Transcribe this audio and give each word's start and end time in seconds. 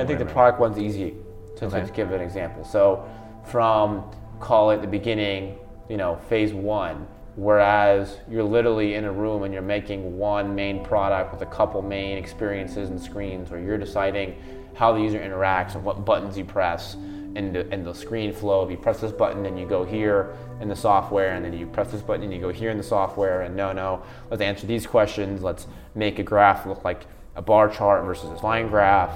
I 0.00 0.06
think 0.06 0.18
the 0.18 0.26
product 0.26 0.60
one's 0.60 0.78
easy 0.78 1.14
to, 1.56 1.66
Okay. 1.66 1.84
give 1.94 2.12
an 2.12 2.20
example. 2.20 2.64
So 2.64 3.04
from 3.44 4.04
call 4.40 4.70
it 4.70 4.80
the 4.82 4.86
beginning, 4.86 5.56
you 5.88 5.96
know, 5.96 6.16
phase 6.28 6.52
one, 6.52 7.06
whereas 7.36 8.18
you're 8.28 8.42
literally 8.44 8.94
in 8.94 9.04
a 9.04 9.12
room 9.12 9.42
and 9.44 9.52
you're 9.52 9.62
making 9.62 10.18
one 10.18 10.54
main 10.54 10.84
product 10.84 11.32
with 11.32 11.42
a 11.42 11.46
couple 11.46 11.80
main 11.82 12.18
experiences 12.18 12.90
and 12.90 13.00
screens, 13.00 13.50
where 13.50 13.60
you're 13.60 13.78
deciding 13.78 14.36
how 14.74 14.92
the 14.92 15.00
user 15.00 15.18
interacts 15.18 15.74
and 15.74 15.84
what 15.84 16.04
buttons 16.04 16.36
you 16.36 16.44
press 16.44 16.94
and 16.94 17.54
the, 17.54 17.66
in 17.72 17.84
the 17.84 17.94
screen 17.94 18.32
flow. 18.32 18.64
If 18.64 18.70
you 18.70 18.76
press 18.76 19.00
this 19.00 19.12
button 19.12 19.44
and 19.46 19.58
you 19.58 19.66
go 19.66 19.84
here 19.84 20.34
in 20.60 20.68
the 20.68 20.76
software, 20.76 21.34
and 21.34 21.44
then 21.44 21.52
you 21.52 21.66
press 21.66 21.90
this 21.90 22.02
button 22.02 22.24
and 22.24 22.32
you 22.32 22.40
go 22.40 22.50
here 22.50 22.70
in 22.70 22.78
the 22.78 22.82
software, 22.82 23.42
and 23.42 23.54
no, 23.54 23.72
no, 23.72 24.02
let's 24.30 24.42
answer 24.42 24.66
these 24.66 24.86
questions. 24.86 25.42
Let's 25.42 25.66
make 25.94 26.18
a 26.18 26.22
graph 26.22 26.66
look 26.66 26.84
like 26.84 27.06
a 27.34 27.42
bar 27.42 27.68
chart 27.68 28.04
versus 28.04 28.30
a 28.40 28.44
line 28.44 28.68
graph 28.68 29.12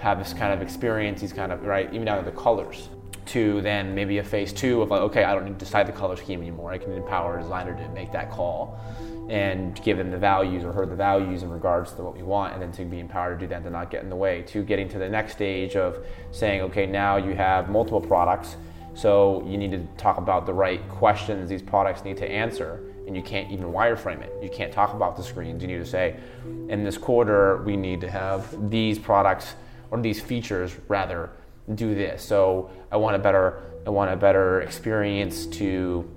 have 0.00 0.18
this 0.18 0.32
kind 0.32 0.52
of 0.52 0.62
experience, 0.62 1.20
these 1.20 1.32
kind 1.32 1.52
of 1.52 1.62
right, 1.62 1.92
even 1.92 2.06
down 2.06 2.22
to 2.22 2.28
the 2.28 2.36
colors. 2.36 2.88
To 3.26 3.60
then 3.60 3.94
maybe 3.94 4.18
a 4.18 4.24
phase 4.24 4.52
two 4.52 4.82
of 4.82 4.90
like, 4.90 5.02
okay, 5.02 5.22
I 5.22 5.34
don't 5.34 5.44
need 5.44 5.58
to 5.58 5.64
decide 5.64 5.86
the 5.86 5.92
color 5.92 6.16
scheme 6.16 6.40
anymore. 6.40 6.72
I 6.72 6.78
can 6.78 6.92
empower 6.92 7.38
a 7.38 7.42
designer 7.42 7.76
to 7.76 7.88
make 7.90 8.10
that 8.12 8.30
call 8.30 8.80
and 9.28 9.80
give 9.84 9.98
them 9.98 10.10
the 10.10 10.18
values 10.18 10.64
or 10.64 10.72
her 10.72 10.84
the 10.84 10.96
values 10.96 11.44
in 11.44 11.50
regards 11.50 11.92
to 11.92 12.02
what 12.02 12.16
we 12.16 12.22
want, 12.22 12.54
and 12.54 12.60
then 12.60 12.72
to 12.72 12.84
be 12.84 12.98
empowered 12.98 13.38
to 13.38 13.46
do 13.46 13.48
that, 13.50 13.62
to 13.62 13.70
not 13.70 13.90
get 13.90 14.02
in 14.02 14.08
the 14.08 14.16
way. 14.16 14.42
To 14.48 14.64
getting 14.64 14.88
to 14.88 14.98
the 14.98 15.08
next 15.08 15.34
stage 15.34 15.76
of 15.76 16.04
saying, 16.32 16.62
okay, 16.62 16.86
now 16.86 17.16
you 17.16 17.34
have 17.34 17.70
multiple 17.70 18.00
products, 18.00 18.56
so 18.94 19.44
you 19.46 19.56
need 19.58 19.70
to 19.70 19.86
talk 19.96 20.16
about 20.16 20.46
the 20.46 20.54
right 20.54 20.86
questions 20.88 21.48
these 21.48 21.62
products 21.62 22.04
need 22.04 22.16
to 22.16 22.28
answer 22.28 22.80
and 23.06 23.16
you 23.16 23.22
can't 23.22 23.50
even 23.50 23.66
wireframe 23.66 24.20
it. 24.22 24.32
You 24.40 24.48
can't 24.48 24.72
talk 24.72 24.94
about 24.94 25.16
the 25.16 25.22
screens. 25.22 25.62
You 25.62 25.68
need 25.68 25.78
to 25.78 25.86
say, 25.86 26.16
in 26.68 26.84
this 26.84 26.96
quarter, 26.96 27.56
we 27.64 27.76
need 27.76 28.00
to 28.02 28.10
have 28.10 28.70
these 28.70 29.00
products 29.00 29.54
or 29.90 30.00
these 30.00 30.20
features 30.20 30.74
rather 30.88 31.30
do 31.74 31.94
this. 31.94 32.22
So 32.22 32.70
I 32.90 32.96
want 32.96 33.16
a 33.16 33.18
better, 33.18 33.62
I 33.86 33.90
want 33.90 34.12
a 34.12 34.16
better 34.16 34.60
experience 34.62 35.46
to 35.46 36.10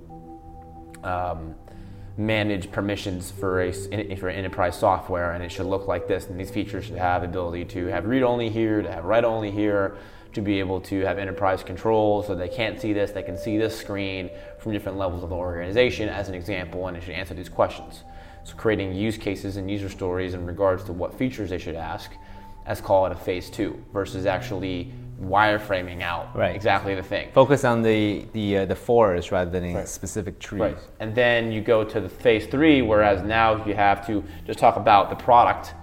um, 1.02 1.54
manage 2.16 2.70
permissions 2.70 3.30
for 3.30 3.60
a 3.62 3.72
for 4.16 4.28
enterprise 4.28 4.78
software, 4.78 5.32
and 5.32 5.42
it 5.42 5.50
should 5.50 5.66
look 5.66 5.88
like 5.88 6.06
this. 6.06 6.26
And 6.26 6.38
these 6.38 6.50
features 6.50 6.84
should 6.84 6.98
have 6.98 7.22
ability 7.22 7.64
to 7.66 7.86
have 7.86 8.06
read 8.06 8.22
only 8.22 8.48
here, 8.48 8.82
to 8.82 8.90
have 8.90 9.04
write 9.04 9.24
only 9.24 9.50
here, 9.50 9.96
to 10.32 10.40
be 10.40 10.58
able 10.58 10.80
to 10.80 11.00
have 11.02 11.18
enterprise 11.18 11.62
control, 11.62 12.22
so 12.22 12.34
they 12.34 12.48
can't 12.48 12.80
see 12.80 12.92
this, 12.92 13.12
they 13.12 13.22
can 13.22 13.38
see 13.38 13.56
this 13.56 13.76
screen 13.78 14.30
from 14.58 14.72
different 14.72 14.98
levels 14.98 15.22
of 15.22 15.30
the 15.30 15.36
organization, 15.36 16.08
as 16.08 16.28
an 16.28 16.34
example, 16.34 16.88
and 16.88 16.96
it 16.96 17.02
should 17.02 17.14
answer 17.14 17.34
these 17.34 17.48
questions. 17.48 18.02
So 18.42 18.54
creating 18.56 18.94
use 18.94 19.16
cases 19.16 19.56
and 19.56 19.70
user 19.70 19.88
stories 19.88 20.34
in 20.34 20.44
regards 20.44 20.84
to 20.84 20.92
what 20.92 21.16
features 21.16 21.50
they 21.50 21.58
should 21.58 21.76
ask, 21.76 22.10
as 22.66 22.80
call 22.80 23.06
it 23.06 23.12
a 23.12 23.16
phase 23.16 23.50
two, 23.50 23.82
versus 23.92 24.26
actually 24.26 24.92
wireframing 25.20 26.02
out 26.02 26.34
Right. 26.36 26.54
exactly 26.54 26.94
the 26.94 27.02
thing. 27.02 27.30
Focus 27.32 27.64
on 27.64 27.82
the 27.82 28.24
the 28.32 28.58
uh, 28.58 28.64
the 28.66 28.74
forest 28.76 29.30
rather 29.32 29.50
than 29.50 29.64
in 29.64 29.76
Right. 29.76 29.88
specific 29.88 30.38
trees. 30.38 30.60
Right. 30.60 30.76
And 31.00 31.14
then 31.14 31.52
you 31.52 31.60
go 31.60 31.84
to 31.84 32.00
the 32.00 32.08
phase 32.08 32.46
three, 32.46 32.82
whereas 32.82 33.22
now 33.22 33.64
you 33.64 33.74
have 33.74 34.06
to 34.06 34.24
just 34.46 34.58
talk 34.58 34.76
about 34.76 35.10
the 35.10 35.16
product 35.16 35.74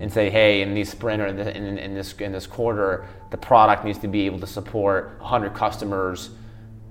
and 0.00 0.10
say, 0.10 0.30
hey, 0.30 0.62
in 0.62 0.72
these 0.72 0.90
sprint 0.90 1.20
or 1.20 1.26
in, 1.26 1.36
the, 1.36 1.54
in, 1.54 1.76
in 1.76 1.92
this 1.94 2.14
in 2.14 2.32
this 2.32 2.46
quarter, 2.46 3.04
the 3.30 3.36
product 3.36 3.84
needs 3.84 3.98
to 3.98 4.08
be 4.08 4.24
able 4.24 4.40
to 4.40 4.46
support 4.46 5.10
100 5.18 5.52
customers. 5.54 6.30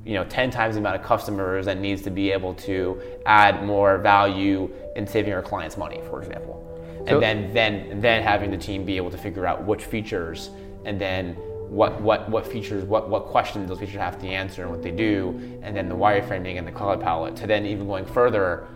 You 0.06 0.14
know, 0.14 0.24
10 0.26 0.52
times 0.52 0.76
the 0.76 0.82
amount 0.82 0.98
of 0.98 1.02
customers 1.02 1.66
that 1.66 1.80
needs 1.80 2.04
to 2.04 2.12
be 2.12 2.32
able 2.32 2.54
to 2.70 3.02
add 3.26 3.64
more 3.66 3.98
value 3.98 4.70
in 4.96 5.08
saving 5.08 5.34
our 5.34 5.42
clients 5.42 5.78
money, 5.78 6.00
for 6.12 6.22
example. 6.22 6.62
So- 7.08 7.14
and 7.16 7.24
then 7.24 7.54
then 7.54 8.02
then 8.02 8.24
having 8.24 8.52
the 8.52 8.58
team 8.58 8.86
be 8.86 8.98
able 8.98 9.12
to 9.12 9.18
figure 9.18 9.46
out 9.46 9.64
which 9.64 9.84
features 9.86 10.50
and 10.86 11.00
then 11.00 11.34
what 11.70 12.00
what 12.02 12.30
what 12.30 12.46
features 12.48 12.84
what 12.84 13.10
what 13.10 13.26
questions 13.26 13.70
those 13.70 13.80
features 13.80 13.96
have 14.00 14.20
to 14.22 14.28
answer 14.28 14.64
and 14.64 14.72
what 14.72 14.82
they 14.84 14.92
do 14.92 15.40
and 15.64 15.76
then 15.76 15.90
the 15.90 15.96
wireframing 15.96 16.58
and 16.58 16.68
the 16.68 16.72
color 16.72 16.98
palette 16.98 17.36
to 17.36 17.48
then 17.48 17.66
even 17.66 17.88
going 17.88 18.06
further 18.06 18.68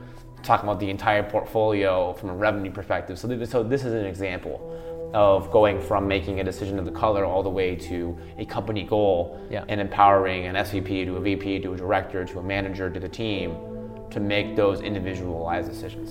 talking 0.44 0.68
about 0.70 0.80
the 0.80 0.90
entire 0.90 1.22
portfolio 1.24 2.14
from 2.14 2.30
a 2.30 2.36
revenue 2.36 2.72
perspective 2.72 3.18
so 3.20 3.28
this, 3.28 3.50
so 3.50 3.62
this 3.64 3.84
is 3.84 3.94
an 3.94 4.06
example 4.06 4.58
of 5.14 5.50
going 5.52 5.82
from 5.82 6.08
making 6.08 6.40
a 6.40 6.44
decision 6.44 6.78
of 6.78 6.86
the 6.86 6.92
color 6.92 7.26
all 7.26 7.42
the 7.42 7.50
way 7.50 7.76
to 7.76 8.16
a 8.38 8.46
company 8.46 8.84
goal 8.84 9.40
Yeah. 9.50 9.64
and 9.68 9.82
empowering 9.82 10.46
an 10.46 10.56
SVP 10.56 11.04
to 11.06 11.16
a 11.18 11.20
VP 11.20 11.60
to 11.62 11.74
a 11.74 11.78
director 11.78 12.24
to 12.26 12.40
a 12.40 12.44
manager 12.44 12.90
to 12.92 13.00
the 13.00 13.10
team 13.10 13.56
to 14.12 14.20
make 14.20 14.56
those 14.56 14.82
individualized 14.82 15.68
decisions 15.70 16.08